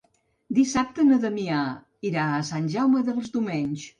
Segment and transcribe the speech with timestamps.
[0.59, 1.59] Dissabte na Damià
[2.11, 3.87] irà a Sant Jaume dels Domenys.